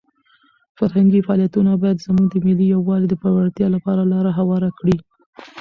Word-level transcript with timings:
فرهنګي 0.77 1.21
فعالیتونه 1.25 1.71
باید 1.81 2.03
زموږ 2.05 2.25
د 2.31 2.35
ملي 2.45 2.65
یووالي 2.73 3.07
د 3.09 3.13
پیاوړتیا 3.21 3.67
لپاره 3.75 4.01
لاره 4.11 4.31
هواره 4.39 4.69
کړي. 4.79 4.97